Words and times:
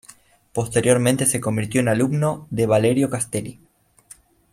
Posteriormente 0.51 1.27
se 1.27 1.39
convirtió 1.39 1.79
en 1.79 1.87
alumno 1.87 2.47
de 2.49 2.65
Valerio 2.65 3.11
Castelli. 3.11 3.59